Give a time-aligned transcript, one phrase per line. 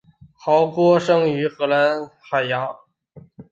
[0.33, 2.75] 豪敦生于荷兰海牙。